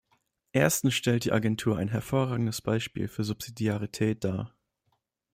Erstens 0.51 0.95
stellt 0.95 1.25
die 1.25 1.31
Agentur 1.31 1.77
ein 1.77 1.87
hervorragendes 1.89 2.63
Beispiel 2.63 3.07
für 3.07 3.23
Subsidiarität 3.23 4.23
dar. 4.23 4.51